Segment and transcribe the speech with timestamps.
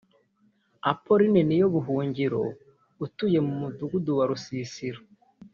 [0.91, 2.43] Appauline Niyobuhungiro
[3.05, 5.01] utuye mu Mudugudu wa Rusisiro